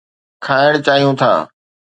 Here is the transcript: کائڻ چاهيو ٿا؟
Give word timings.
کائڻ 0.45 0.71
چاهيو 0.85 1.11
ٿا؟ 1.19 1.31